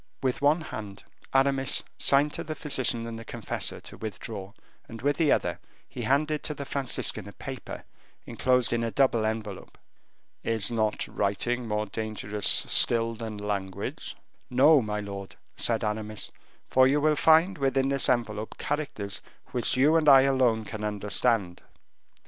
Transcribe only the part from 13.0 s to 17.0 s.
than language?" "No, my lord," said Aramis, "for you